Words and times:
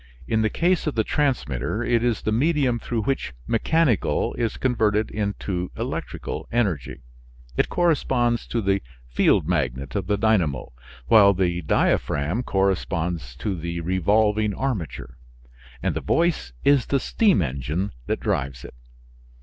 In 0.27 0.41
the 0.41 0.49
case 0.49 0.87
of 0.87 0.95
the 0.95 1.03
transmitter 1.03 1.83
it 1.83 2.03
is 2.03 2.23
the 2.23 2.31
medium 2.31 2.79
through 2.79 3.03
which 3.03 3.35
mechanical 3.45 4.33
is 4.33 4.57
converted 4.57 5.11
into 5.11 5.69
electrical 5.77 6.47
energy. 6.51 7.01
It 7.55 7.69
corresponds 7.69 8.47
to 8.47 8.63
the 8.63 8.81
field 9.07 9.47
magnet 9.47 9.93
of 9.95 10.07
the 10.07 10.17
dynamo, 10.17 10.73
while 11.05 11.35
the 11.35 11.61
diaphragm 11.61 12.41
corresponds 12.41 13.35
to 13.35 13.55
the 13.55 13.81
revolving 13.81 14.55
armature, 14.55 15.19
and 15.83 15.95
the 15.95 16.01
voice 16.01 16.51
is 16.63 16.87
the 16.87 16.99
steam 16.99 17.43
engine 17.43 17.91
that 18.07 18.19
drives 18.21 18.65
it. 18.65 18.73